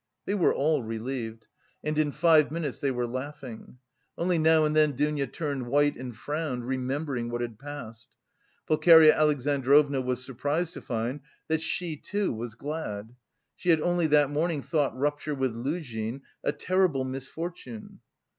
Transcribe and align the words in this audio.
They 0.25 0.33
were 0.33 0.51
all 0.51 0.81
relieved, 0.81 1.45
and 1.83 1.95
in 1.95 2.11
five 2.11 2.49
minutes 2.49 2.79
they 2.79 2.89
were 2.89 3.05
laughing. 3.05 3.77
Only 4.17 4.39
now 4.39 4.65
and 4.65 4.75
then 4.75 4.93
Dounia 4.93 5.27
turned 5.27 5.67
white 5.67 5.95
and 5.95 6.17
frowned, 6.17 6.65
remembering 6.65 7.29
what 7.29 7.41
had 7.41 7.59
passed. 7.59 8.07
Pulcheria 8.65 9.15
Alexandrovna 9.15 10.01
was 10.01 10.25
surprised 10.25 10.73
to 10.73 10.81
find 10.81 11.19
that 11.49 11.61
she, 11.61 11.97
too, 11.97 12.33
was 12.33 12.55
glad: 12.55 13.13
she 13.55 13.69
had 13.69 13.79
only 13.81 14.07
that 14.07 14.31
morning 14.31 14.63
thought 14.63 14.97
rupture 14.97 15.35
with 15.35 15.53
Luzhin 15.53 16.23
a 16.43 16.51
terrible 16.51 17.05
misfortune. 17.05 17.99